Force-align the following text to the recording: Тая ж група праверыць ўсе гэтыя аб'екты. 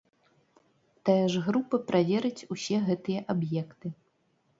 Тая 1.09 1.27
ж 1.33 1.41
група 1.47 1.79
праверыць 1.91 2.47
ўсе 2.55 2.77
гэтыя 2.87 3.19
аб'екты. 3.35 3.93